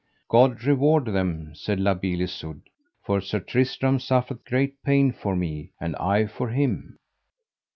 [0.29, 2.63] God reward them, said La Beale Isoud,
[3.03, 6.97] for Sir Tristram suffereth great pain for me, and I for him.